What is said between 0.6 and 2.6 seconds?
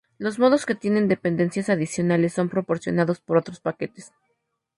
que tienen dependencias adicionales son